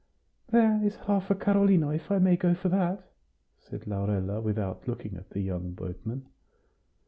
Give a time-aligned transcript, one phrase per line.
[0.49, 3.11] "There is half a carlino, if I may go for that?"
[3.59, 6.25] said Laurella, without looking at the young boatman.